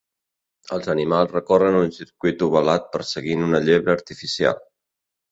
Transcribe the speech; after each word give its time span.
Els 0.75 0.87
animals 0.93 1.33
recorren 1.35 1.75
un 1.79 1.91
circuit 1.97 2.41
ovalat 2.45 2.87
perseguint 2.95 3.43
una 3.49 3.61
llebre 3.67 3.93
artificial. 3.95 4.57